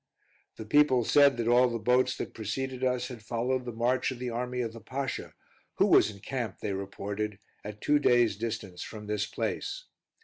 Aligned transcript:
The 0.55 0.65
people 0.65 1.03
said 1.03 1.37
that 1.37 1.47
all 1.47 1.69
the 1.69 1.77
boats 1.77 2.17
that 2.17 2.33
preceded 2.33 2.83
us 2.83 3.09
had 3.09 3.21
followed 3.21 3.65
the 3.65 3.71
march 3.71 4.09
of 4.09 4.17
the 4.17 4.31
army 4.31 4.61
of 4.61 4.73
the 4.73 4.81
Pasha, 4.81 5.35
who 5.75 5.85
was 5.85 6.09
encamped, 6.09 6.59
they 6.59 6.73
reported, 6.73 7.37
at 7.63 7.81
two 7.81 7.99
days' 7.99 8.35
distance 8.35 8.81
from 8.81 9.05
this 9.05 9.27
place. 9.27 9.83